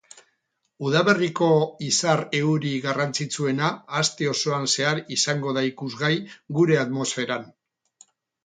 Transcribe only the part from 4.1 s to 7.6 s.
osoan zehar izango da ikusgai gure atmosferan.